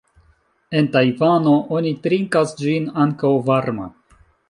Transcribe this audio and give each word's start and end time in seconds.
En 0.79 0.87
Tajvano 0.95 1.53
oni 1.81 1.93
trinkas 2.07 2.57
ĝin 2.65 2.91
ankaŭ 3.07 3.35
varma. 3.53 3.91